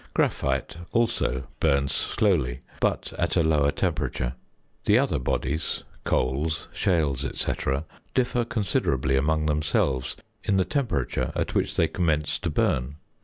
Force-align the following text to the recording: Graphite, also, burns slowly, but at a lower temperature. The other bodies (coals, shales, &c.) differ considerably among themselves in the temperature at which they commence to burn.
Graphite, 0.15 0.77
also, 0.93 1.43
burns 1.59 1.93
slowly, 1.93 2.61
but 2.79 3.13
at 3.19 3.35
a 3.37 3.43
lower 3.43 3.69
temperature. 3.69 4.33
The 4.85 4.97
other 4.97 5.19
bodies 5.19 5.83
(coals, 6.05 6.67
shales, 6.73 7.19
&c.) 7.39 7.53
differ 8.15 8.43
considerably 8.43 9.15
among 9.15 9.45
themselves 9.45 10.15
in 10.43 10.57
the 10.57 10.65
temperature 10.65 11.31
at 11.35 11.53
which 11.53 11.75
they 11.75 11.87
commence 11.87 12.39
to 12.39 12.49
burn. 12.49 12.95